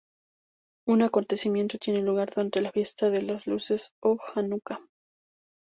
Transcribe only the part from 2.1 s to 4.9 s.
durante la fiesta de las luces o Janucá.